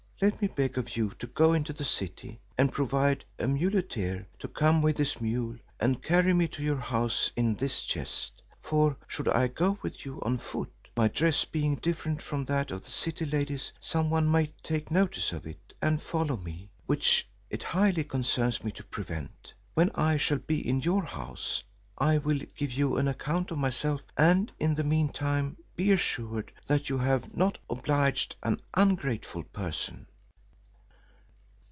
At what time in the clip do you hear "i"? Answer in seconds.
9.29-9.47, 19.95-20.17, 21.97-22.19